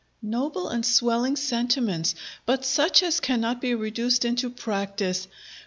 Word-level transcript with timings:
Noble 0.23 0.67
and 0.67 0.83
swelling 0.83 1.35
sentiments! 1.35 2.15
but 2.47 2.65
such 2.65 3.03
as 3.03 3.19
cannot 3.19 3.61
be 3.61 3.75
reduced 3.75 4.25
into 4.25 4.49
practice. 4.49 5.27